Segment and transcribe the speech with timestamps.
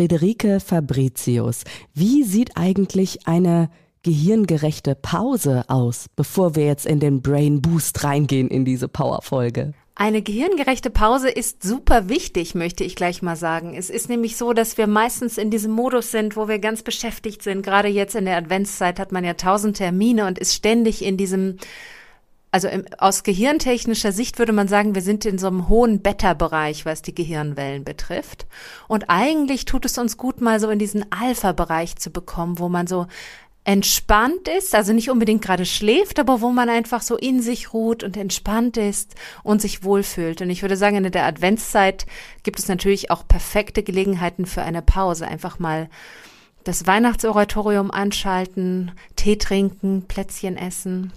[0.00, 1.64] Friederike Fabricius.
[1.92, 3.68] Wie sieht eigentlich eine
[4.02, 9.74] gehirngerechte Pause aus, bevor wir jetzt in den Brain Boost reingehen in diese Powerfolge?
[9.94, 13.74] Eine gehirngerechte Pause ist super wichtig, möchte ich gleich mal sagen.
[13.74, 17.42] Es ist nämlich so, dass wir meistens in diesem Modus sind, wo wir ganz beschäftigt
[17.42, 17.62] sind.
[17.62, 21.58] Gerade jetzt in der Adventszeit hat man ja tausend Termine und ist ständig in diesem
[22.52, 26.84] also im, aus gehirntechnischer Sicht würde man sagen, wir sind in so einem hohen Beta-Bereich,
[26.84, 28.46] was die Gehirnwellen betrifft.
[28.88, 32.86] Und eigentlich tut es uns gut, mal so in diesen Alpha-Bereich zu bekommen, wo man
[32.86, 33.06] so
[33.62, 38.02] entspannt ist, also nicht unbedingt gerade schläft, aber wo man einfach so in sich ruht
[38.02, 40.40] und entspannt ist und sich wohlfühlt.
[40.40, 42.06] Und ich würde sagen, in der Adventszeit
[42.42, 45.28] gibt es natürlich auch perfekte Gelegenheiten für eine Pause.
[45.28, 45.88] Einfach mal
[46.64, 51.12] das Weihnachtsoratorium anschalten, Tee trinken, Plätzchen essen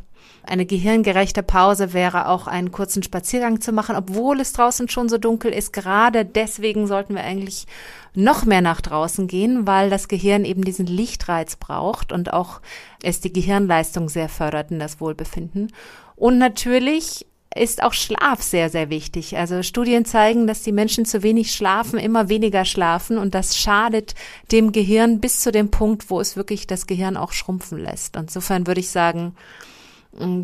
[0.45, 5.17] eine gehirngerechte Pause wäre auch einen kurzen Spaziergang zu machen, obwohl es draußen schon so
[5.17, 5.71] dunkel ist.
[5.73, 7.65] Gerade deswegen sollten wir eigentlich
[8.13, 12.61] noch mehr nach draußen gehen, weil das Gehirn eben diesen Lichtreiz braucht und auch
[13.01, 15.71] es die Gehirnleistung sehr fördert in das Wohlbefinden.
[16.15, 19.37] Und natürlich ist auch Schlaf sehr, sehr wichtig.
[19.37, 24.15] Also Studien zeigen, dass die Menschen zu wenig schlafen, immer weniger schlafen und das schadet
[24.51, 28.15] dem Gehirn bis zu dem Punkt, wo es wirklich das Gehirn auch schrumpfen lässt.
[28.15, 29.35] Insofern würde ich sagen,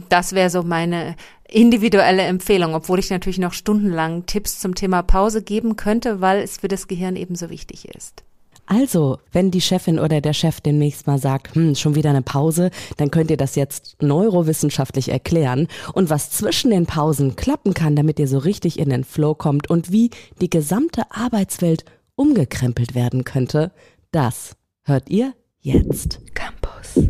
[0.09, 1.15] das wäre so meine
[1.47, 6.57] individuelle Empfehlung, obwohl ich natürlich noch stundenlang Tipps zum Thema Pause geben könnte, weil es
[6.57, 8.23] für das Gehirn ebenso wichtig ist.
[8.71, 12.69] Also, wenn die Chefin oder der Chef demnächst mal sagt, hm, schon wieder eine Pause,
[12.97, 18.19] dann könnt ihr das jetzt neurowissenschaftlich erklären und was zwischen den Pausen klappen kann, damit
[18.19, 21.83] ihr so richtig in den Flow kommt und wie die gesamte Arbeitswelt
[22.15, 23.71] umgekrempelt werden könnte,
[24.11, 26.19] das hört ihr jetzt.
[26.35, 27.09] Campus.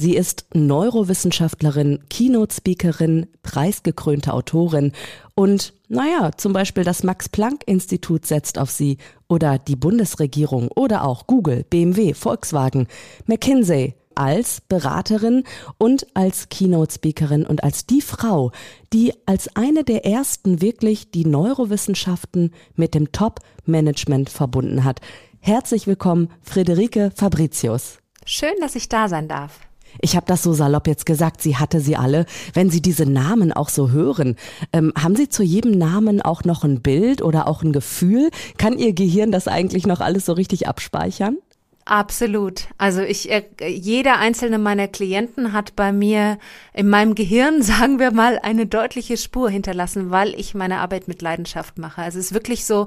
[0.00, 4.92] Sie ist Neurowissenschaftlerin, Keynote-Speakerin, preisgekrönte Autorin
[5.34, 8.96] und, naja, zum Beispiel das Max-Planck-Institut setzt auf sie
[9.28, 12.86] oder die Bundesregierung oder auch Google, BMW, Volkswagen,
[13.26, 15.44] McKinsey als Beraterin
[15.76, 18.52] und als Keynote-Speakerin und als die Frau,
[18.94, 25.02] die als eine der ersten wirklich die Neurowissenschaften mit dem Top-Management verbunden hat.
[25.40, 27.98] Herzlich willkommen, Friederike Fabricius.
[28.24, 29.60] Schön, dass ich da sein darf.
[30.00, 32.26] Ich habe das so salopp jetzt gesagt, sie hatte sie alle.
[32.54, 34.36] Wenn Sie diese Namen auch so hören,
[34.72, 38.30] ähm, haben Sie zu jedem Namen auch noch ein Bild oder auch ein Gefühl?
[38.58, 41.36] Kann Ihr Gehirn das eigentlich noch alles so richtig abspeichern?
[41.90, 42.68] Absolut.
[42.78, 46.38] Also ich, äh, jeder einzelne meiner Klienten hat bei mir
[46.72, 51.20] in meinem Gehirn, sagen wir mal, eine deutliche Spur hinterlassen, weil ich meine Arbeit mit
[51.20, 52.02] Leidenschaft mache.
[52.02, 52.86] Also es ist wirklich so,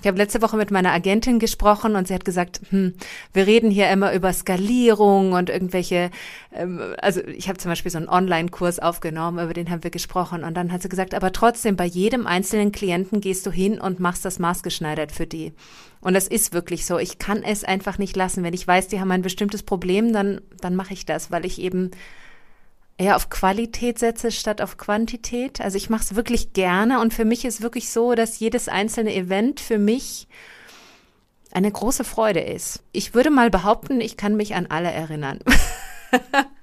[0.00, 2.94] ich habe letzte Woche mit meiner Agentin gesprochen und sie hat gesagt, hm,
[3.32, 6.10] wir reden hier immer über Skalierung und irgendwelche,
[6.52, 10.44] ähm, also ich habe zum Beispiel so einen Online-Kurs aufgenommen, über den haben wir gesprochen
[10.44, 14.00] und dann hat sie gesagt, aber trotzdem, bei jedem einzelnen Klienten gehst du hin und
[14.00, 15.52] machst das maßgeschneidert für die.
[16.00, 16.98] Und das ist wirklich so.
[16.98, 18.44] Ich kann es einfach nicht lassen.
[18.44, 21.60] Wenn ich weiß, die haben ein bestimmtes Problem, dann, dann mache ich das, weil ich
[21.60, 21.90] eben
[22.98, 25.60] eher auf Qualität setze statt auf Quantität.
[25.60, 29.14] Also ich mache es wirklich gerne und für mich ist wirklich so, dass jedes einzelne
[29.14, 30.28] Event für mich
[31.52, 32.82] eine große Freude ist.
[32.92, 35.40] Ich würde mal behaupten, ich kann mich an alle erinnern.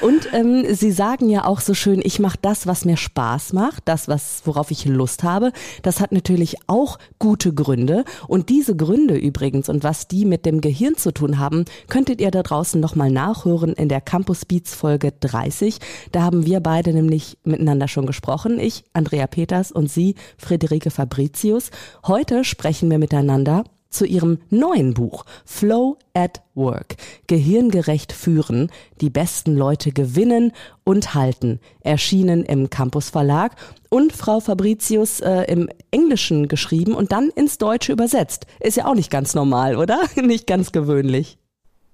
[0.00, 3.82] Und ähm, Sie sagen ja auch so schön, ich mache das, was mir Spaß macht,
[3.84, 5.52] das, was, worauf ich Lust habe.
[5.82, 8.04] Das hat natürlich auch gute Gründe.
[8.26, 12.30] Und diese Gründe übrigens und was die mit dem Gehirn zu tun haben, könntet ihr
[12.30, 15.78] da draußen nochmal nachhören in der Campus Beats Folge 30.
[16.10, 18.58] Da haben wir beide nämlich miteinander schon gesprochen.
[18.58, 21.70] Ich, Andrea Peters und Sie, Friederike Fabricius.
[22.06, 26.96] Heute sprechen wir miteinander zu ihrem neuen Buch Flow at Work.
[27.26, 28.70] Gehirngerecht führen,
[29.00, 30.52] die besten Leute gewinnen
[30.84, 31.60] und halten.
[31.80, 33.56] Erschienen im Campus Verlag
[33.88, 38.46] und Frau Fabricius äh, im Englischen geschrieben und dann ins Deutsche übersetzt.
[38.60, 40.00] Ist ja auch nicht ganz normal, oder?
[40.16, 41.38] nicht ganz gewöhnlich.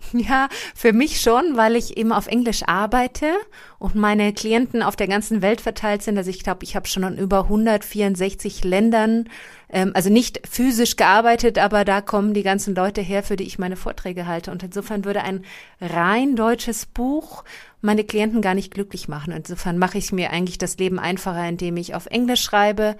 [0.12, 3.32] Ja, für mich schon, weil ich eben auf Englisch arbeite
[3.78, 6.16] und meine Klienten auf der ganzen Welt verteilt sind.
[6.16, 9.28] Also ich glaube, ich habe schon in über 164 Ländern,
[9.70, 13.58] ähm, also nicht physisch gearbeitet, aber da kommen die ganzen Leute her, für die ich
[13.58, 14.50] meine Vorträge halte.
[14.50, 15.44] Und insofern würde ein
[15.80, 17.44] rein deutsches Buch
[17.80, 19.32] meine Klienten gar nicht glücklich machen.
[19.32, 22.96] Insofern mache ich mir eigentlich das Leben einfacher, indem ich auf Englisch schreibe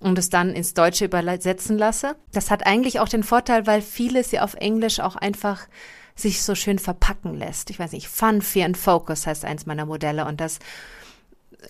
[0.00, 2.16] und es dann ins Deutsche übersetzen lasse.
[2.32, 5.68] Das hat eigentlich auch den Vorteil, weil vieles ja auf Englisch auch einfach
[6.16, 7.70] sich so schön verpacken lässt.
[7.70, 10.58] Ich weiß nicht, Fun, Fear and Focus heißt eins meiner Modelle und das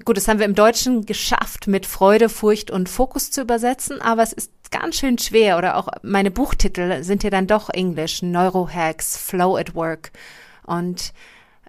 [0.04, 4.22] Gut, das haben wir im Deutschen geschafft, mit Freude, Furcht und Fokus zu übersetzen, aber
[4.22, 9.16] es ist ganz schön schwer oder auch meine Buchtitel sind ja dann doch Englisch, Neurohacks,
[9.16, 10.10] Flow at Work
[10.66, 11.12] und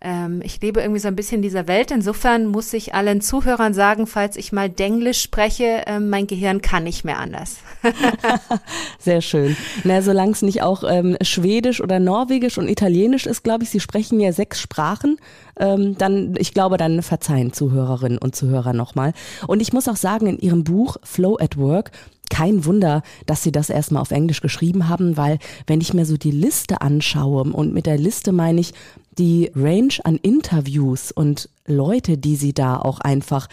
[0.01, 1.91] ähm, ich lebe irgendwie so ein bisschen in dieser Welt.
[1.91, 6.83] Insofern muss ich allen Zuhörern sagen, falls ich mal Denglisch spreche, äh, mein Gehirn kann
[6.83, 7.57] nicht mehr anders.
[8.99, 9.57] Sehr schön.
[9.83, 13.79] Na, solange es nicht auch ähm, Schwedisch oder Norwegisch und Italienisch ist, glaube ich, Sie
[13.79, 15.17] sprechen ja sechs Sprachen.
[15.59, 19.13] Ähm, dann, ich glaube, dann verzeihen Zuhörerinnen und Zuhörer nochmal.
[19.47, 21.91] Und ich muss auch sagen, in Ihrem Buch Flow at Work
[22.29, 26.17] kein Wunder, dass sie das erstmal auf Englisch geschrieben haben, weil wenn ich mir so
[26.17, 28.73] die Liste anschaue und mit der Liste meine ich
[29.17, 33.47] die Range an Interviews und Leute, die sie da auch einfach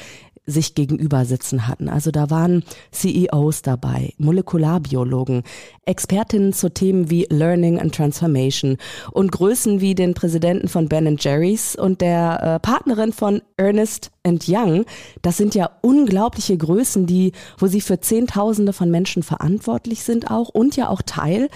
[0.46, 1.88] sich gegenüber sitzen hatten.
[1.88, 5.42] Also da waren CEOs dabei, Molekularbiologen,
[5.86, 8.76] Expertinnen zu Themen wie Learning and Transformation
[9.10, 14.84] und Größen wie den Präsidenten von Ben Jerry's und der äh, Partnerin von Ernest Young.
[15.22, 20.48] Das sind ja unglaubliche Größen, die, wo sie für Zehntausende von Menschen verantwortlich sind auch
[20.50, 21.48] und ja auch Teil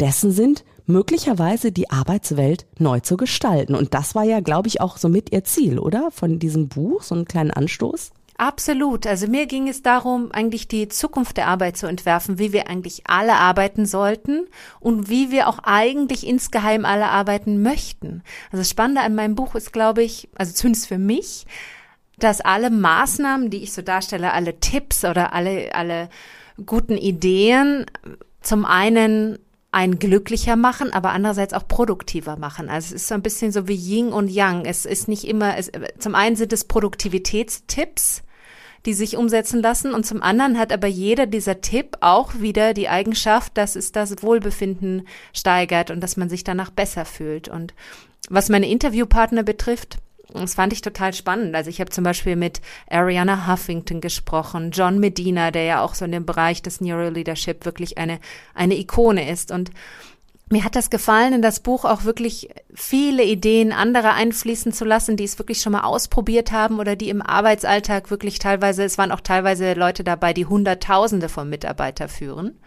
[0.00, 3.74] dessen sind, möglicherweise die Arbeitswelt neu zu gestalten.
[3.74, 6.10] Und das war ja, glaube ich, auch so mit ihr Ziel, oder?
[6.10, 8.12] Von diesem Buch, so einen kleinen Anstoß.
[8.36, 9.06] Absolut.
[9.06, 13.02] Also mir ging es darum, eigentlich die Zukunft der Arbeit zu entwerfen, wie wir eigentlich
[13.06, 14.48] alle arbeiten sollten
[14.80, 18.22] und wie wir auch eigentlich insgeheim alle arbeiten möchten.
[18.46, 21.46] Also das Spannende an meinem Buch ist, glaube ich, also zumindest für mich,
[22.18, 26.08] dass alle Maßnahmen, die ich so darstelle, alle Tipps oder alle, alle
[26.66, 27.86] guten Ideen
[28.40, 29.38] zum einen
[29.74, 32.68] einen glücklicher machen, aber andererseits auch produktiver machen.
[32.68, 34.66] Also es ist so ein bisschen so wie Yin und Yang.
[34.66, 38.22] Es ist nicht immer, es, zum einen sind es Produktivitätstipps,
[38.86, 42.88] die sich umsetzen lassen und zum anderen hat aber jeder dieser Tipp auch wieder die
[42.88, 47.48] Eigenschaft, dass es das Wohlbefinden steigert und dass man sich danach besser fühlt.
[47.48, 47.74] Und
[48.28, 49.98] was meine Interviewpartner betrifft,
[50.32, 51.54] das fand ich total spannend.
[51.54, 56.04] Also ich habe zum Beispiel mit Ariana Huffington gesprochen, John Medina, der ja auch so
[56.04, 58.18] in dem Bereich des Neuroleadership wirklich eine,
[58.54, 59.52] eine Ikone ist.
[59.52, 59.70] Und
[60.50, 65.16] mir hat das gefallen, in das Buch auch wirklich viele Ideen anderer einfließen zu lassen,
[65.16, 69.12] die es wirklich schon mal ausprobiert haben oder die im Arbeitsalltag wirklich teilweise, es waren
[69.12, 72.58] auch teilweise Leute dabei, die Hunderttausende von Mitarbeiter führen.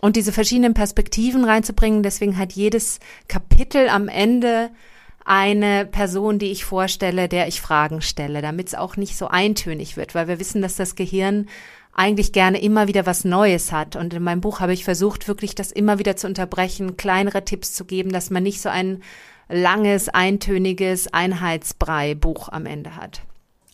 [0.00, 4.70] Und diese verschiedenen Perspektiven reinzubringen, deswegen hat jedes Kapitel am Ende
[5.24, 9.96] eine Person, die ich vorstelle, der ich Fragen stelle, damit es auch nicht so eintönig
[9.96, 11.48] wird, weil wir wissen, dass das Gehirn
[11.92, 13.96] eigentlich gerne immer wieder was Neues hat.
[13.96, 17.74] Und in meinem Buch habe ich versucht, wirklich das immer wieder zu unterbrechen, kleinere Tipps
[17.74, 19.02] zu geben, dass man nicht so ein
[19.48, 23.22] langes, eintöniges Einheitsbrei-Buch am Ende hat.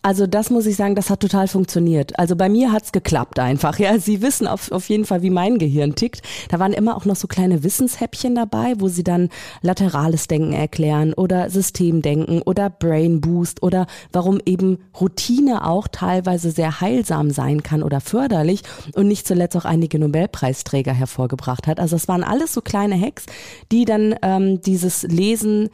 [0.07, 2.17] Also das muss ich sagen, das hat total funktioniert.
[2.17, 3.77] Also bei mir hat's geklappt einfach.
[3.77, 6.21] Ja, Sie wissen auf, auf jeden Fall, wie mein Gehirn tickt.
[6.47, 9.27] Da waren immer auch noch so kleine Wissenshäppchen dabei, wo Sie dann
[9.61, 16.79] laterales Denken erklären oder Systemdenken oder Brain Boost oder warum eben Routine auch teilweise sehr
[16.79, 18.61] heilsam sein kann oder förderlich
[18.95, 21.81] und nicht zuletzt auch einige Nobelpreisträger hervorgebracht hat.
[21.81, 23.25] Also es waren alles so kleine Hacks,
[23.73, 25.67] die dann ähm, dieses Lesen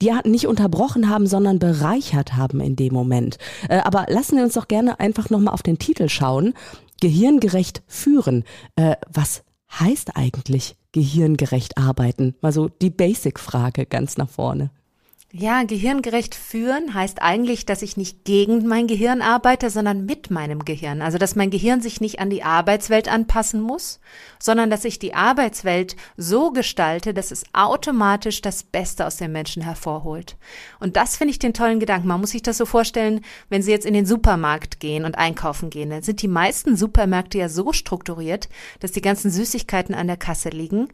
[0.00, 3.38] die nicht unterbrochen haben, sondern bereichert haben in dem Moment.
[3.68, 6.54] Äh, aber lassen wir uns doch gerne einfach nochmal auf den Titel schauen.
[7.00, 8.44] Gehirngerecht führen.
[8.76, 12.34] Äh, was heißt eigentlich gehirngerecht arbeiten?
[12.40, 14.70] Mal so die Basic-Frage ganz nach vorne.
[15.30, 20.64] Ja, gehirngerecht führen heißt eigentlich, dass ich nicht gegen mein Gehirn arbeite, sondern mit meinem
[20.64, 21.02] Gehirn.
[21.02, 24.00] Also, dass mein Gehirn sich nicht an die Arbeitswelt anpassen muss,
[24.38, 29.62] sondern dass ich die Arbeitswelt so gestalte, dass es automatisch das Beste aus den Menschen
[29.62, 30.38] hervorholt.
[30.80, 32.08] Und das finde ich den tollen Gedanken.
[32.08, 33.20] Man muss sich das so vorstellen,
[33.50, 37.36] wenn Sie jetzt in den Supermarkt gehen und einkaufen gehen, dann sind die meisten Supermärkte
[37.36, 38.48] ja so strukturiert,
[38.80, 40.88] dass die ganzen Süßigkeiten an der Kasse liegen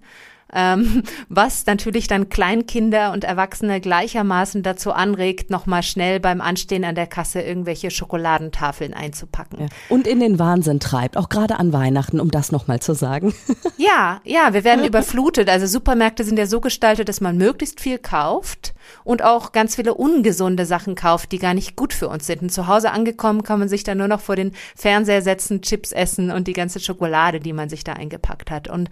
[0.52, 6.94] ähm, was natürlich dann Kleinkinder und Erwachsene gleichermaßen dazu anregt, nochmal schnell beim Anstehen an
[6.94, 9.60] der Kasse irgendwelche Schokoladentafeln einzupacken.
[9.60, 9.66] Ja.
[9.88, 13.34] Und in den Wahnsinn treibt, auch gerade an Weihnachten, um das nochmal zu sagen.
[13.76, 15.48] Ja, ja, wir werden überflutet.
[15.48, 18.72] Also Supermärkte sind ja so gestaltet, dass man möglichst viel kauft
[19.02, 22.42] und auch ganz viele ungesunde Sachen kauft, die gar nicht gut für uns sind.
[22.42, 25.92] Und zu Hause angekommen kann man sich dann nur noch vor den Fernseher setzen, Chips
[25.92, 28.68] essen und die ganze Schokolade, die man sich da eingepackt hat.
[28.68, 28.90] Und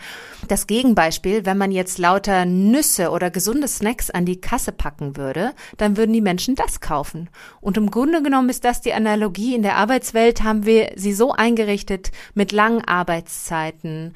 [0.48, 5.52] das Gegenbeispiel, wenn man jetzt lauter Nüsse oder gesunde Snacks an die Kasse packen würde,
[5.76, 7.28] dann würden die Menschen das kaufen.
[7.60, 9.54] Und im Grunde genommen ist das die Analogie.
[9.54, 14.14] In der Arbeitswelt haben wir sie so eingerichtet mit langen Arbeitszeiten,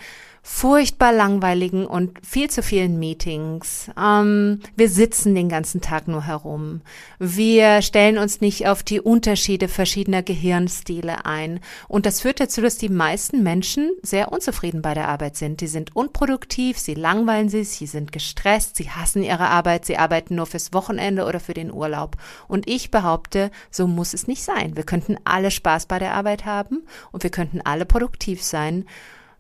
[0.49, 3.91] furchtbar langweiligen und viel zu vielen Meetings.
[4.01, 6.83] Ähm, wir sitzen den ganzen Tag nur herum.
[7.19, 11.59] Wir stellen uns nicht auf die Unterschiede verschiedener Gehirnstile ein.
[11.89, 15.61] Und das führt dazu, dass die meisten Menschen sehr unzufrieden bei der Arbeit sind.
[15.61, 20.37] Die sind unproduktiv, sie langweilen sich, sie sind gestresst, sie hassen ihre Arbeit, sie arbeiten
[20.37, 22.17] nur fürs Wochenende oder für den Urlaub.
[22.47, 24.77] Und ich behaupte, so muss es nicht sein.
[24.77, 28.85] Wir könnten alle Spaß bei der Arbeit haben und wir könnten alle produktiv sein.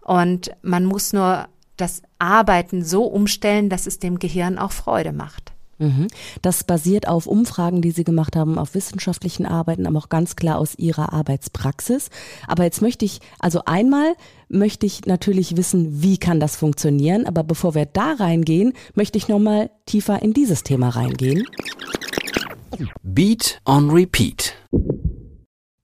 [0.07, 5.53] Und man muss nur das Arbeiten so umstellen, dass es dem Gehirn auch Freude macht.
[5.79, 6.07] Mhm.
[6.41, 10.59] Das basiert auf Umfragen, die Sie gemacht haben, auf wissenschaftlichen Arbeiten, aber auch ganz klar
[10.59, 12.09] aus Ihrer Arbeitspraxis.
[12.47, 14.15] Aber jetzt möchte ich, also einmal
[14.49, 17.27] möchte ich natürlich wissen, wie kann das funktionieren.
[17.27, 21.45] Aber bevor wir da reingehen, möchte ich nochmal tiefer in dieses Thema reingehen.
[23.03, 24.55] Beat on Repeat.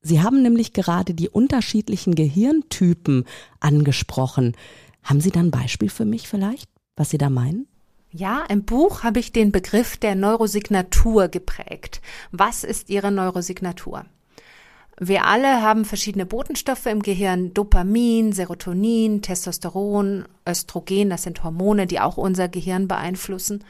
[0.03, 3.25] Sie haben nämlich gerade die unterschiedlichen Gehirntypen
[3.61, 4.57] angesprochen.
[5.05, 7.67] Haben Sie da ein Beispiel für mich vielleicht, was Sie da meinen?
[8.11, 12.03] Ja, im Buch habe ich den Begriff der Neurosignatur geprägt.
[12.31, 14.05] Was ist Ihre Neurosignatur?
[14.99, 22.01] Wir alle haben verschiedene Botenstoffe im Gehirn, Dopamin, Serotonin, Testosteron, Östrogen, das sind Hormone, die
[22.01, 23.65] auch unser Gehirn beeinflussen.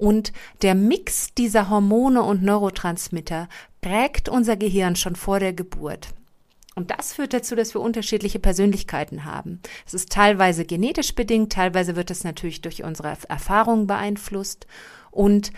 [0.00, 3.50] Und der Mix dieser Hormone und Neurotransmitter
[3.82, 6.08] prägt unser Gehirn schon vor der Geburt.
[6.74, 9.60] Und das führt dazu, dass wir unterschiedliche Persönlichkeiten haben.
[9.86, 14.66] Es ist teilweise genetisch bedingt, teilweise wird es natürlich durch unsere Erfahrungen beeinflusst.
[15.10, 15.52] Und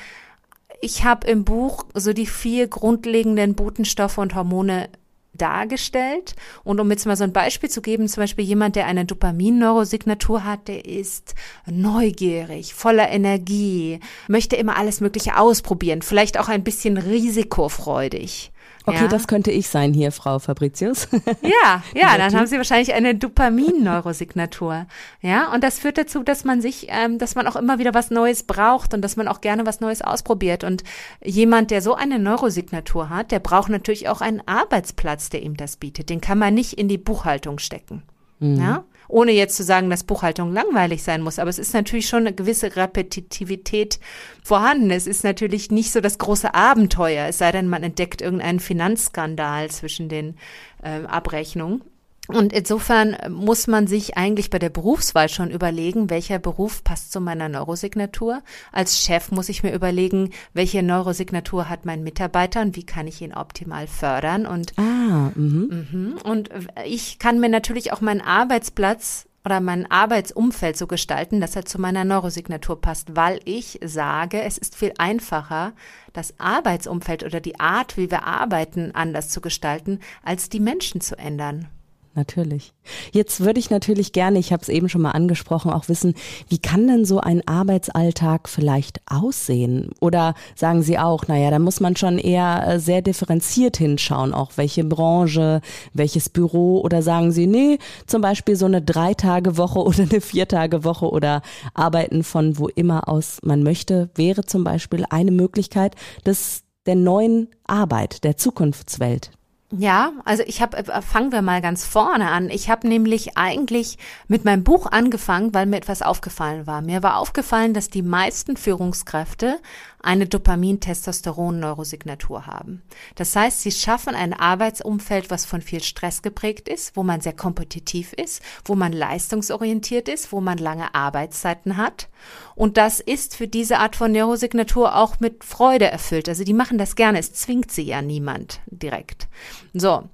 [0.80, 4.88] ich habe im Buch so die vier grundlegenden Botenstoffe und Hormone
[5.34, 6.34] dargestellt.
[6.64, 10.44] Und um jetzt mal so ein Beispiel zu geben, zum Beispiel jemand, der eine Dopamin-Neurosignatur
[10.44, 11.34] hat, der ist
[11.66, 18.51] neugierig, voller Energie, möchte immer alles Mögliche ausprobieren, vielleicht auch ein bisschen risikofreudig.
[18.84, 19.08] Okay, ja.
[19.08, 21.08] das könnte ich sein hier, Frau Fabricius.
[21.42, 24.86] Ja, ja, dann haben Sie wahrscheinlich eine Dopamin-Neurosignatur.
[25.20, 28.10] Ja, und das führt dazu, dass man sich, ähm, dass man auch immer wieder was
[28.10, 30.64] Neues braucht und dass man auch gerne was Neues ausprobiert.
[30.64, 30.82] Und
[31.24, 35.76] jemand, der so eine Neurosignatur hat, der braucht natürlich auch einen Arbeitsplatz, der ihm das
[35.76, 36.10] bietet.
[36.10, 38.02] Den kann man nicht in die Buchhaltung stecken.
[38.40, 38.56] Mhm.
[38.56, 41.38] Ja, ohne jetzt zu sagen, dass Buchhaltung langweilig sein muss.
[41.38, 44.00] Aber es ist natürlich schon eine gewisse Repetitivität
[44.42, 44.90] vorhanden.
[44.90, 49.70] Es ist natürlich nicht so das große Abenteuer, es sei denn, man entdeckt irgendeinen Finanzskandal
[49.70, 50.36] zwischen den
[50.82, 51.82] äh, Abrechnungen.
[52.28, 57.20] Und insofern muss man sich eigentlich bei der Berufswahl schon überlegen, welcher Beruf passt zu
[57.20, 58.42] meiner Neurosignatur.
[58.70, 63.20] Als Chef muss ich mir überlegen, welche Neurosignatur hat mein Mitarbeiter und wie kann ich
[63.22, 64.46] ihn optimal fördern.
[64.46, 65.86] Und, ah, mhm.
[65.90, 66.14] Mhm.
[66.22, 66.50] und
[66.86, 71.80] ich kann mir natürlich auch meinen Arbeitsplatz oder mein Arbeitsumfeld so gestalten, dass er zu
[71.80, 75.72] meiner Neurosignatur passt, weil ich sage, es ist viel einfacher,
[76.12, 81.18] das Arbeitsumfeld oder die Art, wie wir arbeiten, anders zu gestalten, als die Menschen zu
[81.18, 81.66] ändern
[82.14, 82.72] natürlich.
[83.12, 86.14] Jetzt würde ich natürlich gerne, ich habe es eben schon mal angesprochen, auch wissen,
[86.48, 89.90] wie kann denn so ein Arbeitsalltag vielleicht aussehen?
[90.00, 94.52] Oder sagen Sie auch, naja, da muss man schon eher äh, sehr differenziert hinschauen, auch
[94.56, 95.60] welche Branche,
[95.92, 101.42] welches Büro oder sagen Sie, nee, zum Beispiel so eine Drei-Tage-Woche oder eine Vier-Tage-Woche oder
[101.74, 107.48] arbeiten von wo immer aus man möchte, wäre zum Beispiel eine Möglichkeit des der neuen
[107.64, 109.30] Arbeit, der Zukunftswelt.
[109.74, 112.50] Ja, also ich habe, äh, fangen wir mal ganz vorne an.
[112.50, 113.96] Ich habe nämlich eigentlich
[114.28, 116.82] mit meinem Buch angefangen, weil mir etwas aufgefallen war.
[116.82, 119.58] Mir war aufgefallen, dass die meisten Führungskräfte
[120.02, 122.82] eine Dopamin-Testosteron-Neurosignatur haben.
[123.14, 127.32] Das heißt, sie schaffen ein Arbeitsumfeld, was von viel Stress geprägt ist, wo man sehr
[127.32, 132.08] kompetitiv ist, wo man leistungsorientiert ist, wo man lange Arbeitszeiten hat.
[132.54, 136.28] Und das ist für diese Art von Neurosignatur auch mit Freude erfüllt.
[136.28, 137.18] Also die machen das gerne.
[137.18, 139.28] Es zwingt sie ja niemand direkt.
[139.72, 140.08] So.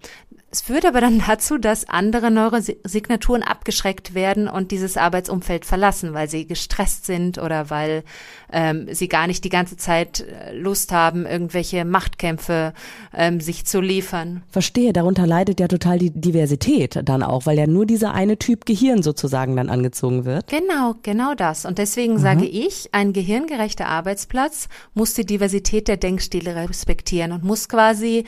[0.50, 6.30] Es führt aber dann dazu, dass andere Neurosignaturen abgeschreckt werden und dieses Arbeitsumfeld verlassen, weil
[6.30, 8.02] sie gestresst sind oder weil
[8.50, 12.72] ähm, sie gar nicht die ganze Zeit äh, Lust haben, irgendwelche Machtkämpfe
[13.14, 14.42] ähm, sich zu liefern.
[14.48, 18.64] Verstehe, darunter leidet ja total die Diversität dann auch, weil ja nur dieser eine Typ
[18.64, 20.46] Gehirn sozusagen dann angezogen wird.
[20.48, 21.66] Genau, genau das.
[21.66, 22.20] Und deswegen mhm.
[22.20, 28.24] sage ich, ein gehirngerechter Arbeitsplatz muss die Diversität der Denkstile respektieren und muss quasi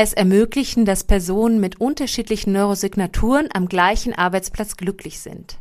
[0.00, 5.58] es ermöglichen, dass Personen mit unterschiedlichen Neurosignaturen am gleichen Arbeitsplatz glücklich sind.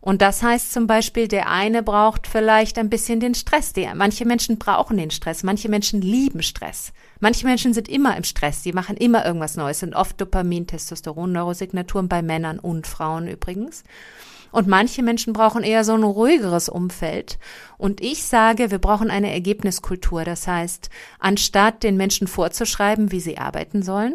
[0.00, 3.72] Und das heißt zum Beispiel, der eine braucht vielleicht ein bisschen den Stress.
[3.72, 6.92] Der, manche Menschen brauchen den Stress, manche Menschen lieben Stress.
[7.18, 11.32] Manche Menschen sind immer im Stress, die machen immer irgendwas Neues, sind oft Dopamin, Testosteron,
[11.32, 13.84] Neurosignaturen bei Männern und Frauen übrigens.
[14.52, 17.38] Und manche Menschen brauchen eher so ein ruhigeres Umfeld.
[17.78, 20.24] Und ich sage, wir brauchen eine Ergebniskultur.
[20.24, 24.14] Das heißt, anstatt den Menschen vorzuschreiben, wie sie arbeiten sollen,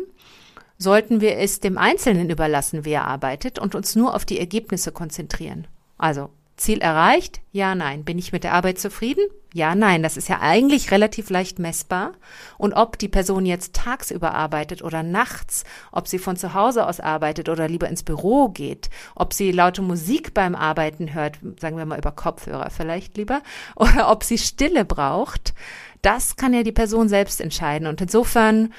[0.77, 4.91] sollten wir es dem Einzelnen überlassen, wie er arbeitet und uns nur auf die Ergebnisse
[4.91, 5.67] konzentrieren.
[5.97, 7.39] Also Ziel erreicht?
[7.51, 8.03] Ja, nein.
[8.03, 9.23] Bin ich mit der Arbeit zufrieden?
[9.53, 10.01] Ja, nein.
[10.01, 12.13] Das ist ja eigentlich relativ leicht messbar.
[12.57, 16.99] Und ob die Person jetzt tagsüber arbeitet oder nachts, ob sie von zu Hause aus
[16.99, 21.85] arbeitet oder lieber ins Büro geht, ob sie laute Musik beim Arbeiten hört, sagen wir
[21.85, 23.41] mal über Kopfhörer vielleicht lieber,
[23.75, 25.53] oder ob sie Stille braucht,
[26.01, 27.87] das kann ja die Person selbst entscheiden.
[27.87, 28.73] Und insofern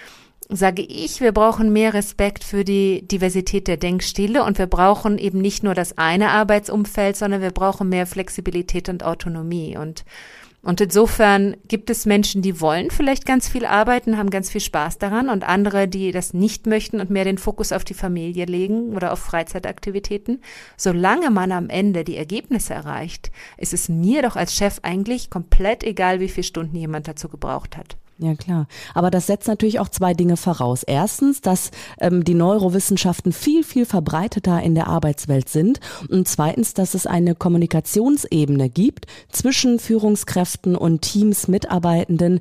[0.48, 5.40] sage ich, wir brauchen mehr Respekt für die Diversität der Denkstile und wir brauchen eben
[5.40, 10.04] nicht nur das eine Arbeitsumfeld, sondern wir brauchen mehr Flexibilität und Autonomie und
[10.60, 14.98] und insofern gibt es Menschen, die wollen vielleicht ganz viel arbeiten, haben ganz viel Spaß
[14.98, 18.94] daran und andere, die das nicht möchten und mehr den Fokus auf die Familie legen
[18.94, 20.42] oder auf Freizeitaktivitäten.
[20.76, 25.84] Solange man am Ende die Ergebnisse erreicht, ist es mir doch als Chef eigentlich komplett
[25.84, 27.96] egal, wie viele Stunden jemand dazu gebraucht hat.
[28.20, 28.66] Ja, klar.
[28.94, 30.82] Aber das setzt natürlich auch zwei Dinge voraus.
[30.82, 31.70] Erstens, dass
[32.00, 35.78] ähm, die Neurowissenschaften viel, viel verbreiteter in der Arbeitswelt sind.
[36.08, 42.40] Und zweitens, dass es eine Kommunikationsebene gibt zwischen Führungskräften und Teams, Mitarbeitenden,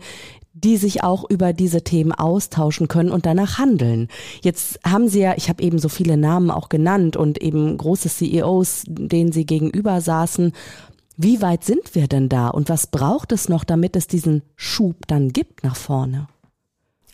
[0.63, 4.07] die sich auch über diese Themen austauschen können und danach handeln.
[4.41, 8.09] Jetzt haben Sie ja, ich habe eben so viele Namen auch genannt und eben große
[8.09, 10.53] CEOs, denen Sie gegenüber saßen.
[11.19, 15.07] Wie weit sind wir denn da und was braucht es noch, damit es diesen Schub
[15.07, 16.27] dann gibt nach vorne?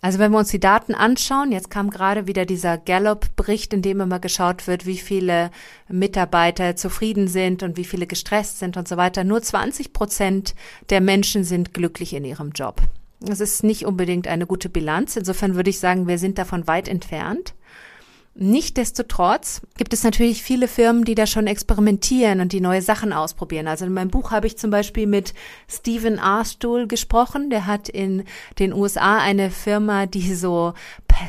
[0.02, 4.02] Also wenn wir uns die Daten anschauen, jetzt kam gerade wieder dieser Gallup-Bericht, in dem
[4.02, 5.50] immer geschaut wird, wie viele
[5.88, 9.24] Mitarbeiter zufrieden sind und wie viele gestresst sind und so weiter.
[9.24, 10.56] Nur 20 Prozent
[10.90, 12.82] der Menschen sind glücklich in ihrem Job.
[13.22, 15.16] Das ist nicht unbedingt eine gute Bilanz.
[15.16, 17.54] Insofern würde ich sagen, wir sind davon weit entfernt.
[18.36, 23.68] Nichtsdestotrotz gibt es natürlich viele Firmen, die da schon experimentieren und die neue Sachen ausprobieren.
[23.68, 25.36] Also in meinem Buch habe ich zum Beispiel mit
[25.68, 27.52] Stephen Arstuhl gesprochen.
[27.52, 28.24] Der hat in
[28.58, 30.74] den USA eine Firma, die so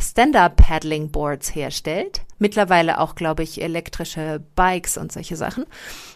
[0.00, 2.22] Stand-Up-Paddling-Boards herstellt.
[2.38, 5.66] Mittlerweile auch, glaube ich, elektrische Bikes und solche Sachen.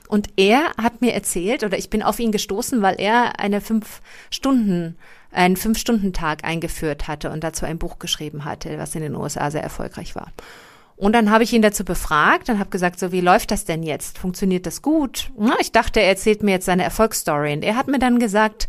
[0.08, 4.00] Und er hat mir erzählt, oder ich bin auf ihn gestoßen, weil er eine fünf
[4.30, 4.96] Stunden
[5.30, 9.62] einen Fünf-Stunden-Tag eingeführt hatte und dazu ein Buch geschrieben hatte, was in den USA sehr
[9.62, 10.32] erfolgreich war.
[10.98, 13.84] Und dann habe ich ihn dazu befragt und habe gesagt, so wie läuft das denn
[13.84, 14.18] jetzt?
[14.18, 15.30] Funktioniert das gut?
[15.38, 17.52] Na, ich dachte, er erzählt mir jetzt seine Erfolgsstory.
[17.52, 18.68] Und er hat mir dann gesagt,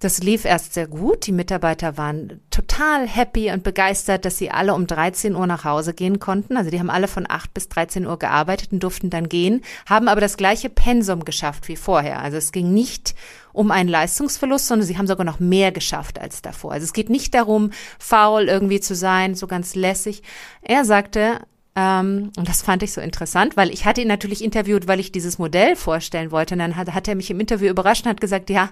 [0.00, 1.26] das lief erst sehr gut.
[1.26, 5.94] Die Mitarbeiter waren total happy und begeistert, dass sie alle um 13 Uhr nach Hause
[5.94, 6.56] gehen konnten.
[6.56, 10.06] Also die haben alle von 8 bis 13 Uhr gearbeitet und durften dann gehen, haben
[10.06, 12.20] aber das gleiche Pensum geschafft wie vorher.
[12.20, 13.16] Also es ging nicht
[13.52, 16.72] um einen Leistungsverlust, sondern sie haben sogar noch mehr geschafft als davor.
[16.72, 20.22] Also es geht nicht darum, faul irgendwie zu sein, so ganz lässig.
[20.62, 21.40] Er sagte,
[21.78, 25.12] ähm, und das fand ich so interessant, weil ich hatte ihn natürlich interviewt, weil ich
[25.12, 26.54] dieses Modell vorstellen wollte.
[26.54, 28.70] Und dann hat, hat er mich im Interview überrascht und hat gesagt, ja,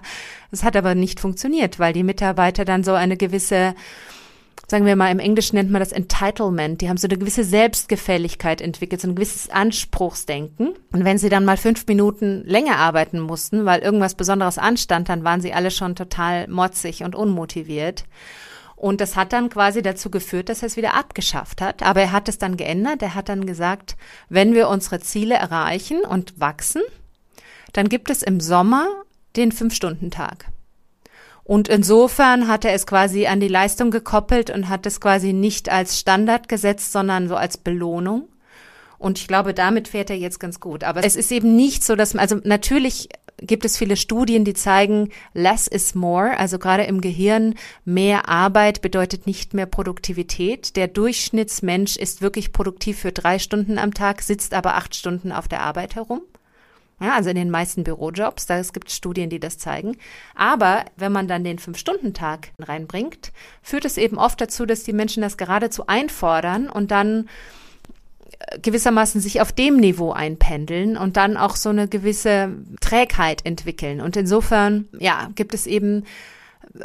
[0.51, 3.75] es hat aber nicht funktioniert, weil die Mitarbeiter dann so eine gewisse
[4.69, 6.81] sagen wir mal, im Englischen nennt man das Entitlement.
[6.81, 10.73] Die haben so eine gewisse Selbstgefälligkeit entwickelt, so ein gewisses Anspruchsdenken.
[10.91, 15.23] Und wenn sie dann mal fünf Minuten länger arbeiten mussten, weil irgendwas Besonderes anstand, dann
[15.23, 18.03] waren sie alle schon total motzig und unmotiviert.
[18.77, 21.81] Und das hat dann quasi dazu geführt, dass er es wieder abgeschafft hat.
[21.81, 23.01] Aber er hat es dann geändert.
[23.01, 23.97] Er hat dann gesagt,
[24.29, 26.83] wenn wir unsere Ziele erreichen und wachsen,
[27.73, 28.87] dann gibt es im Sommer
[29.35, 30.45] den Fünf-Stunden-Tag.
[31.43, 35.69] Und insofern hat er es quasi an die Leistung gekoppelt und hat es quasi nicht
[35.69, 38.27] als Standard gesetzt, sondern so als Belohnung.
[38.99, 40.83] Und ich glaube, damit fährt er jetzt ganz gut.
[40.83, 44.53] Aber es ist eben nicht so, dass man, also natürlich gibt es viele Studien, die
[44.53, 46.37] zeigen, less is more.
[46.37, 50.75] Also gerade im Gehirn, mehr Arbeit bedeutet nicht mehr Produktivität.
[50.75, 55.47] Der Durchschnittsmensch ist wirklich produktiv für drei Stunden am Tag, sitzt aber acht Stunden auf
[55.47, 56.21] der Arbeit herum.
[56.99, 59.97] Ja, also in den meisten Bürojobs, da es gibt Studien, die das zeigen.
[60.33, 65.21] Aber wenn man dann den Fünf-Stunden-Tag reinbringt, führt es eben oft dazu, dass die Menschen
[65.21, 67.29] das geradezu einfordern und dann
[68.61, 74.01] gewissermaßen sich auf dem Niveau einpendeln und dann auch so eine gewisse Trägheit entwickeln.
[74.01, 76.03] Und insofern, ja, gibt es eben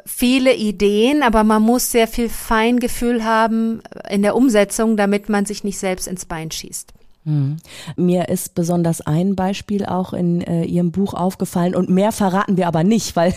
[0.06, 5.64] viele Ideen, aber man muss sehr viel Feingefühl haben in der Umsetzung, damit man sich
[5.64, 6.92] nicht selbst ins Bein schießt.
[7.24, 7.58] Mhm.
[7.96, 12.66] Mir ist besonders ein Beispiel auch in äh, Ihrem Buch aufgefallen und mehr verraten wir
[12.66, 13.32] aber nicht, weil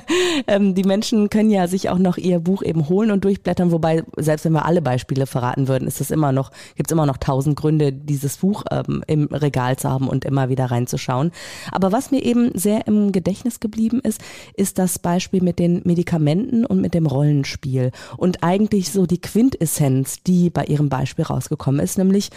[0.46, 4.04] ähm, die Menschen können ja sich auch noch Ihr Buch eben holen und durchblättern, wobei
[4.18, 7.16] selbst wenn wir alle Beispiele verraten würden, ist es immer noch, gibt es immer noch
[7.16, 11.32] tausend Gründe, dieses Buch ähm, im Regal zu haben und immer wieder reinzuschauen.
[11.72, 14.20] Aber was mir eben sehr im Gedächtnis geblieben ist,
[14.54, 20.22] ist das Beispiel mit den Medikamenten und mit dem Rollenspiel und eigentlich so die Quintessenz,
[20.24, 22.30] die bei Ihrem Beispiel rausgekommen ist, nämlich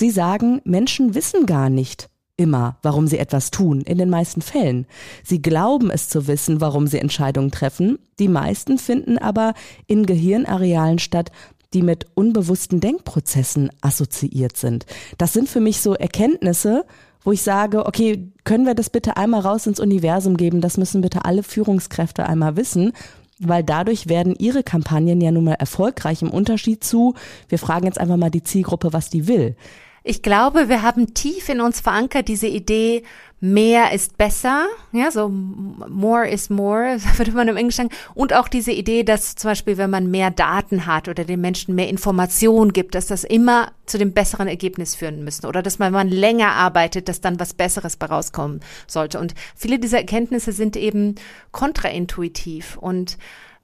[0.00, 4.86] Sie sagen, Menschen wissen gar nicht immer, warum sie etwas tun, in den meisten Fällen.
[5.22, 7.98] Sie glauben es zu wissen, warum sie Entscheidungen treffen.
[8.18, 9.52] Die meisten finden aber
[9.86, 11.30] in Gehirnarealen statt,
[11.74, 14.86] die mit unbewussten Denkprozessen assoziiert sind.
[15.18, 16.86] Das sind für mich so Erkenntnisse,
[17.22, 20.62] wo ich sage, okay, können wir das bitte einmal raus ins Universum geben?
[20.62, 22.92] Das müssen bitte alle Führungskräfte einmal wissen
[23.40, 27.14] weil dadurch werden ihre Kampagnen ja nun mal erfolgreich im Unterschied zu,
[27.48, 29.56] wir fragen jetzt einfach mal die Zielgruppe, was die will.
[30.02, 33.02] Ich glaube, wir haben tief in uns verankert diese Idee,
[33.40, 38.02] mehr ist besser, ja, so more is more, würde man im Englischen sagen.
[38.14, 41.74] Und auch diese Idee, dass zum Beispiel, wenn man mehr Daten hat oder den Menschen
[41.74, 45.86] mehr Informationen gibt, dass das immer zu dem besseren Ergebnis führen müssen oder dass man,
[45.86, 49.18] wenn man länger arbeitet, dass dann was Besseres bei rauskommen sollte.
[49.18, 51.14] Und viele dieser Erkenntnisse sind eben
[51.50, 52.76] kontraintuitiv.
[52.76, 53.16] Und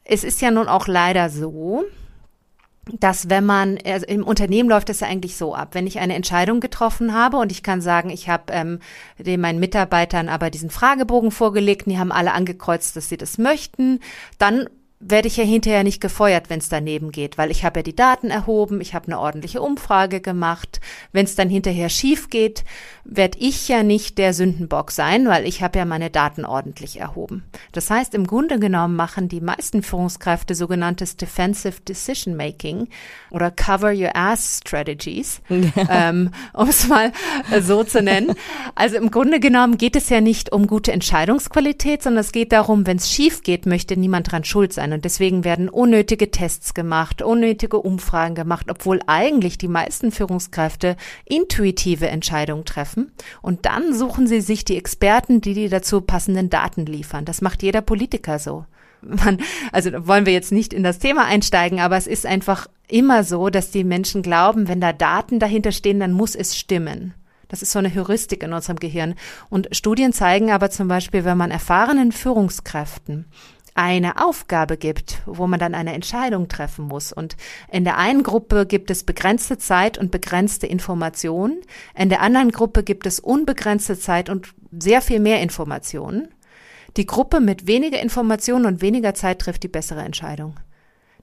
[0.04, 1.84] es ist ja nun auch leider so,
[2.92, 6.14] dass wenn man, also im Unternehmen läuft es ja eigentlich so ab, wenn ich eine
[6.14, 8.78] Entscheidung getroffen habe und ich kann sagen, ich habe ähm,
[9.18, 13.38] den meinen Mitarbeitern aber diesen Fragebogen vorgelegt, und die haben alle angekreuzt, dass sie das
[13.38, 14.00] möchten,
[14.38, 17.82] dann werde ich ja hinterher nicht gefeuert, wenn es daneben geht, weil ich habe ja
[17.82, 20.80] die Daten erhoben, ich habe eine ordentliche Umfrage gemacht.
[21.12, 22.64] Wenn es dann hinterher schief geht,
[23.04, 27.44] werde ich ja nicht der Sündenbock sein, weil ich habe ja meine Daten ordentlich erhoben.
[27.72, 32.88] Das heißt, im Grunde genommen machen die meisten Führungskräfte sogenanntes Defensive Decision Making
[33.30, 35.42] oder Cover Your Ass Strategies,
[35.90, 37.12] ähm, um es mal
[37.60, 38.32] so zu nennen.
[38.74, 42.86] Also im Grunde genommen geht es ja nicht um gute Entscheidungsqualität, sondern es geht darum,
[42.86, 44.92] wenn es schief geht, möchte niemand dran schuld sein sein.
[44.92, 52.08] Und deswegen werden unnötige Tests gemacht, unnötige Umfragen gemacht, obwohl eigentlich die meisten Führungskräfte intuitive
[52.08, 53.12] Entscheidungen treffen.
[53.42, 57.24] Und dann suchen sie sich die Experten, die die dazu passenden Daten liefern.
[57.24, 58.64] Das macht jeder Politiker so.
[59.02, 59.38] Man,
[59.72, 63.50] also wollen wir jetzt nicht in das Thema einsteigen, aber es ist einfach immer so,
[63.50, 67.14] dass die Menschen glauben, wenn da Daten dahinter stehen, dann muss es stimmen.
[67.48, 69.14] Das ist so eine Heuristik in unserem Gehirn.
[69.50, 73.26] Und Studien zeigen aber zum Beispiel, wenn man erfahrenen Führungskräften
[73.76, 77.12] eine Aufgabe gibt, wo man dann eine Entscheidung treffen muss.
[77.12, 77.36] Und
[77.70, 81.60] in der einen Gruppe gibt es begrenzte Zeit und begrenzte Informationen.
[81.94, 86.28] In der anderen Gruppe gibt es unbegrenzte Zeit und sehr viel mehr Informationen.
[86.96, 90.56] Die Gruppe mit weniger Informationen und weniger Zeit trifft die bessere Entscheidung.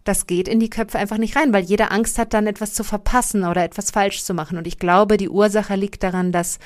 [0.04, 2.84] Das geht in die Köpfe einfach nicht rein, weil jeder Angst hat, dann etwas zu
[2.84, 4.58] verpassen oder etwas falsch zu machen.
[4.58, 6.60] Und ich glaube, die Ursache liegt daran, dass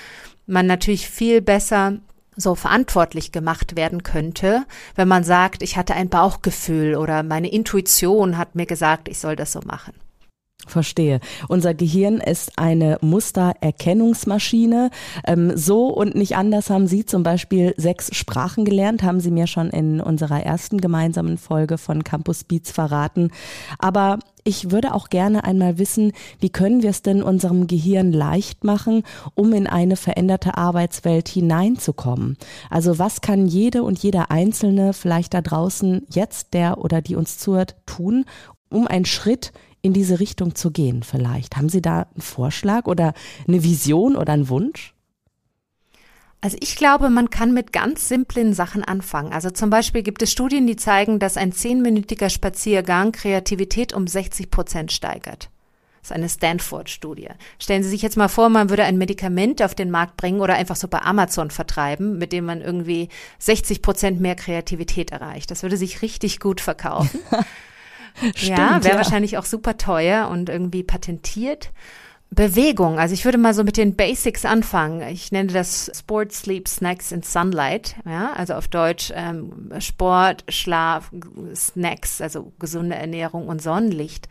[0.47, 1.99] man natürlich viel besser
[2.37, 8.37] so verantwortlich gemacht werden könnte, wenn man sagt, ich hatte ein Bauchgefühl oder meine Intuition
[8.37, 9.93] hat mir gesagt, ich soll das so machen.
[10.65, 11.19] Verstehe.
[11.47, 14.89] Unser Gehirn ist eine Mustererkennungsmaschine.
[15.25, 19.47] Ähm, so und nicht anders haben Sie zum Beispiel sechs Sprachen gelernt, haben Sie mir
[19.47, 23.31] schon in unserer ersten gemeinsamen Folge von Campus Beats verraten.
[23.79, 28.63] Aber ich würde auch gerne einmal wissen, wie können wir es denn unserem Gehirn leicht
[28.63, 29.03] machen,
[29.35, 32.37] um in eine veränderte Arbeitswelt hineinzukommen?
[32.69, 37.37] Also was kann jede und jeder Einzelne vielleicht da draußen jetzt, der oder die uns
[37.37, 38.25] zuhört, tun,
[38.69, 41.57] um einen Schritt in diese Richtung zu gehen vielleicht?
[41.57, 43.13] Haben Sie da einen Vorschlag oder
[43.47, 44.93] eine Vision oder einen Wunsch?
[46.39, 49.33] Also ich glaube, man kann mit ganz simplen Sachen anfangen.
[49.33, 54.51] Also zum Beispiel gibt es Studien, die zeigen, dass ein zehnminütiger Spaziergang Kreativität um 60
[54.51, 55.49] Prozent steigert.
[56.01, 57.29] Das ist eine Stanford-Studie.
[57.59, 60.53] Stellen Sie sich jetzt mal vor, man würde ein Medikament auf den Markt bringen oder
[60.53, 63.09] einfach so bei Amazon vertreiben, mit dem man irgendwie
[63.39, 65.49] 60 Prozent mehr Kreativität erreicht.
[65.49, 67.19] Das würde sich richtig gut verkaufen.
[68.35, 68.97] Stimmt, ja, wäre ja.
[68.97, 71.71] wahrscheinlich auch super teuer und irgendwie patentiert.
[72.29, 75.01] Bewegung, also ich würde mal so mit den Basics anfangen.
[75.07, 77.95] Ich nenne das Sport, Sleep, Snacks and Sunlight.
[78.05, 81.09] Ja, also auf Deutsch ähm, Sport, Schlaf,
[81.55, 84.27] Snacks, also gesunde Ernährung und Sonnenlicht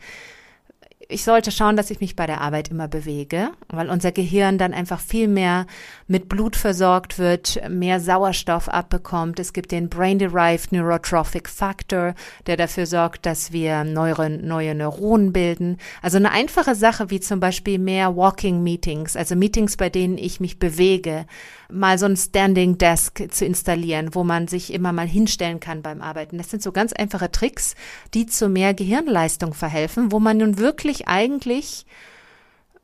[1.09, 4.73] ich sollte schauen, dass ich mich bei der Arbeit immer bewege, weil unser Gehirn dann
[4.73, 5.65] einfach viel mehr
[6.07, 9.39] mit Blut versorgt wird, mehr Sauerstoff abbekommt.
[9.39, 12.13] Es gibt den Brain-Derived Neurotrophic Factor,
[12.45, 15.77] der dafür sorgt, dass wir neue, neue Neuronen bilden.
[16.01, 20.41] Also eine einfache Sache wie zum Beispiel mehr Walking Meetings, also Meetings, bei denen ich
[20.41, 21.25] mich bewege,
[21.71, 26.01] mal so ein Standing Desk zu installieren, wo man sich immer mal hinstellen kann beim
[26.01, 26.37] Arbeiten.
[26.37, 27.75] Das sind so ganz einfache Tricks,
[28.13, 31.85] die zu mehr Gehirnleistung verhelfen, wo man nun wirklich eigentlich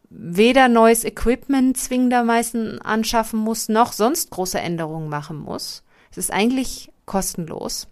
[0.09, 5.83] weder neues Equipment zwingendermaßen anschaffen muss, noch sonst große Änderungen machen muss.
[6.11, 7.87] Es ist eigentlich kostenlos.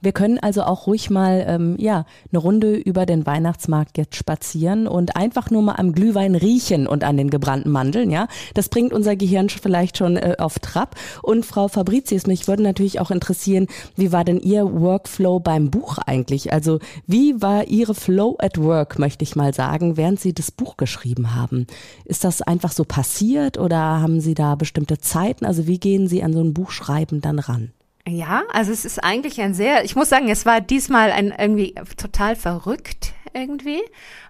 [0.00, 4.86] Wir können also auch ruhig mal ähm, ja eine Runde über den Weihnachtsmarkt jetzt spazieren
[4.86, 8.10] und einfach nur mal am Glühwein riechen und an den gebrannten Mandeln.
[8.10, 10.96] Ja, das bringt unser Gehirn vielleicht schon äh, auf Trab.
[11.22, 13.66] Und Frau Fabricius, mich würde natürlich auch interessieren,
[13.96, 16.52] wie war denn Ihr Workflow beim Buch eigentlich?
[16.52, 20.76] Also wie war Ihre Flow at Work, möchte ich mal sagen, während Sie das Buch
[20.76, 21.66] geschrieben haben?
[22.04, 25.44] Ist das einfach so passiert oder haben Sie da bestimmte Zeiten?
[25.44, 27.72] Also wie gehen Sie an so ein Buchschreiben dann ran?
[28.08, 31.74] Ja, also es ist eigentlich ein sehr, ich muss sagen, es war diesmal ein irgendwie
[31.96, 33.80] total verrückt irgendwie.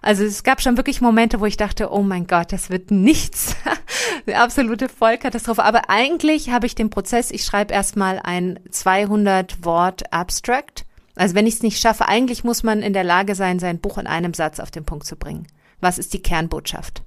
[0.01, 3.55] Also es gab schon wirklich Momente, wo ich dachte, oh mein Gott, das wird nichts.
[4.27, 5.63] Eine absolute Vollkatastrophe.
[5.63, 10.85] Aber eigentlich habe ich den Prozess, ich schreibe erstmal ein 200 Wort Abstract.
[11.15, 13.97] Also wenn ich es nicht schaffe, eigentlich muss man in der Lage sein, sein Buch
[13.97, 15.47] in einem Satz auf den Punkt zu bringen.
[15.79, 17.03] Was ist die Kernbotschaft?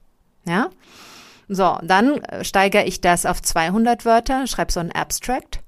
[0.47, 0.71] Ja?
[1.49, 5.64] So, dann steigere ich das auf 200 Wörter, schreibe so ein Abstract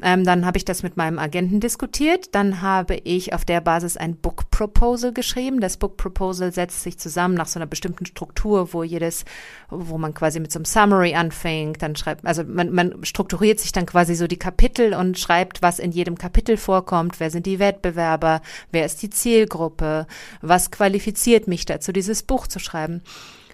[0.00, 2.34] ähm, dann habe ich das mit meinem Agenten diskutiert.
[2.34, 5.60] Dann habe ich auf der Basis ein Book Proposal geschrieben.
[5.60, 9.24] Das Book Proposal setzt sich zusammen nach so einer bestimmten Struktur, wo jedes,
[9.68, 13.72] wo man quasi mit so einem Summary anfängt, dann schreibt, also man, man strukturiert sich
[13.72, 17.58] dann quasi so die Kapitel und schreibt, was in jedem Kapitel vorkommt, wer sind die
[17.58, 20.06] Wettbewerber, wer ist die Zielgruppe,
[20.40, 23.02] was qualifiziert mich dazu, dieses Buch zu schreiben.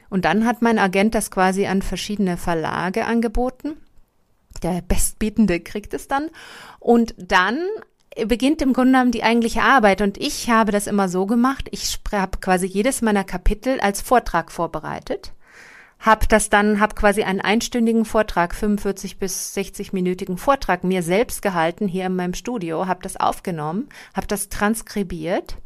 [0.09, 3.77] Und dann hat mein Agent das quasi an verschiedene Verlage angeboten
[4.61, 6.31] der Bestbietende kriegt es dann.
[6.81, 7.59] Und dann
[8.27, 10.01] beginnt im Grunde genommen die eigentliche Arbeit.
[10.01, 14.51] Und ich habe das immer so gemacht, ich habe quasi jedes meiner Kapitel als Vortrag
[14.51, 15.33] vorbereitet.
[16.01, 21.43] Hab das dann, hab quasi einen einstündigen Vortrag, 45 bis 60 minütigen Vortrag mir selbst
[21.43, 25.57] gehalten hier in meinem Studio, hab das aufgenommen, hab das transkribiert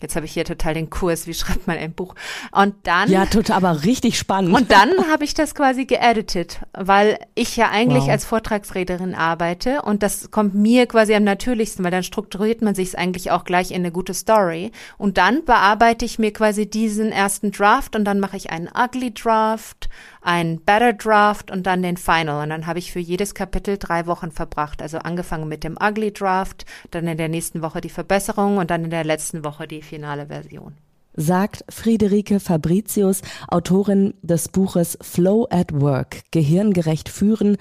[0.00, 2.14] Jetzt habe ich hier total den Kurs, wie schreibt man ein Buch?
[2.52, 3.10] Und dann.
[3.10, 4.54] Ja, total, aber richtig spannend.
[4.54, 8.10] Und dann habe ich das quasi geeditet, weil ich ja eigentlich wow.
[8.10, 12.98] als Vortragsrednerin arbeite und das kommt mir quasi am natürlichsten, weil dann strukturiert man sich
[12.98, 14.70] eigentlich auch gleich in eine gute Story.
[14.98, 19.14] Und dann bearbeite ich mir quasi diesen ersten Draft und dann mache ich einen Ugly
[19.14, 19.88] Draft,
[20.20, 22.42] einen Better Draft und dann den Final.
[22.42, 24.82] Und dann habe ich für jedes Kapitel drei Wochen verbracht.
[24.82, 28.84] Also angefangen mit dem Ugly Draft, dann in der nächsten Woche die Verbesserung und dann
[28.84, 30.74] in der letzten Woche die finale Version.
[31.14, 37.56] Sagt Friederike Fabricius, Autorin des Buches Flow at Work, Gehirngerecht führen,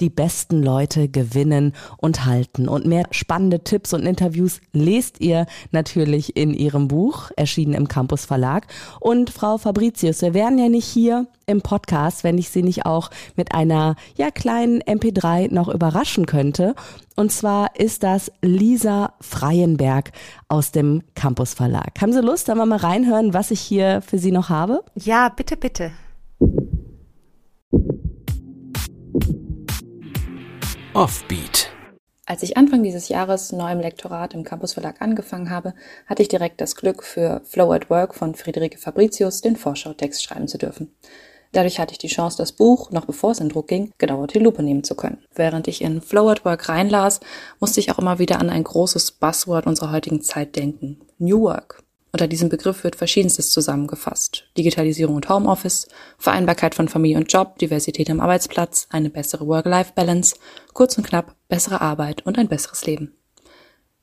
[0.00, 2.68] die besten Leute gewinnen und halten.
[2.68, 8.24] Und mehr spannende Tipps und Interviews lest ihr natürlich in ihrem Buch, erschienen im Campus
[8.24, 8.66] Verlag.
[8.98, 13.10] Und Frau Fabricius, wir wären ja nicht hier im Podcast, wenn ich Sie nicht auch
[13.36, 16.74] mit einer ja kleinen MP3 noch überraschen könnte.
[17.16, 20.12] Und zwar ist das Lisa Freienberg
[20.48, 22.00] aus dem Campus Verlag.
[22.00, 24.82] Haben Sie Lust, da mal reinhören, was ich hier für Sie noch habe?
[24.94, 25.90] Ja, bitte, bitte.
[30.92, 31.70] Offbeat.
[32.26, 35.74] Als ich Anfang dieses Jahres neu im Lektorat im Campus Verlag angefangen habe,
[36.06, 40.48] hatte ich direkt das Glück, für Flow at Work von Friederike Fabricius den Vorschautext schreiben
[40.48, 40.92] zu dürfen.
[41.52, 44.40] Dadurch hatte ich die Chance, das Buch, noch bevor es in Druck ging, genauer die
[44.40, 45.22] Lupe nehmen zu können.
[45.32, 47.20] Während ich in Flow at Work reinlas,
[47.60, 51.00] musste ich auch immer wieder an ein großes Buzzword unserer heutigen Zeit denken.
[51.18, 51.84] New Work.
[52.12, 54.44] Unter diesem Begriff wird Verschiedenstes zusammengefasst.
[54.58, 60.36] Digitalisierung und Homeoffice, Vereinbarkeit von Familie und Job, Diversität am Arbeitsplatz, eine bessere Work-Life-Balance,
[60.72, 63.14] kurz und knapp, bessere Arbeit und ein besseres Leben.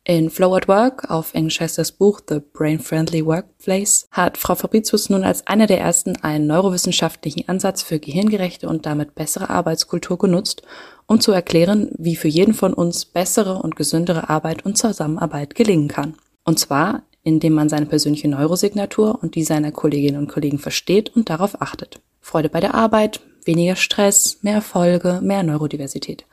[0.09, 4.55] In Flow at Work, auf Englisch heißt das Buch The Brain Friendly Workplace, hat Frau
[4.55, 10.17] Fabricius nun als eine der ersten einen neurowissenschaftlichen Ansatz für gehirngerechte und damit bessere Arbeitskultur
[10.17, 10.61] genutzt,
[11.07, 15.89] um zu erklären, wie für jeden von uns bessere und gesündere Arbeit und Zusammenarbeit gelingen
[15.89, 16.15] kann.
[16.45, 21.29] Und zwar, indem man seine persönliche Neurosignatur und die seiner Kolleginnen und Kollegen versteht und
[21.29, 21.99] darauf achtet.
[22.21, 26.25] Freude bei der Arbeit, weniger Stress, mehr Erfolge, mehr Neurodiversität.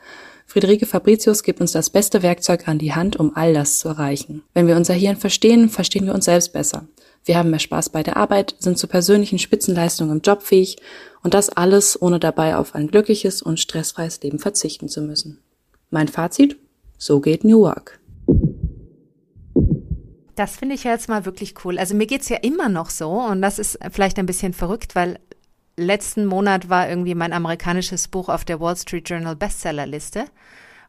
[0.46, 4.44] Friederike Fabricius gibt uns das beste Werkzeug an die Hand, um all das zu erreichen.
[4.54, 6.87] Wenn wir unser Hirn verstehen, verstehen wir uns selbst besser.
[7.24, 10.76] Wir haben mehr Spaß bei der Arbeit, sind zu persönlichen Spitzenleistungen im Job fähig
[11.24, 15.40] und das alles, ohne dabei auf ein glückliches und stressfreies Leben verzichten zu müssen.
[15.90, 16.57] Mein Fazit?
[16.98, 17.98] So geht New Work.
[20.37, 21.79] Das finde ich jetzt mal wirklich cool.
[21.79, 25.18] Also mir geht's ja immer noch so und das ist vielleicht ein bisschen verrückt, weil
[25.77, 30.27] letzten Monat war irgendwie mein amerikanisches Buch auf der Wall Street Journal Bestsellerliste.